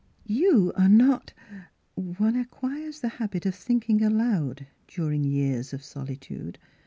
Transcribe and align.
"You 0.25 0.73
are 0.75 0.89
not 0.89 1.31
—"One 1.93 2.35
acquires 2.35 3.01
the 3.01 3.07
habit 3.21 3.45
of 3.45 3.53
thinking 3.53 4.01
aloud 4.01 4.65
during 4.87 5.23
years 5.23 5.73
of 5.73 5.83
solitude. 5.83 6.57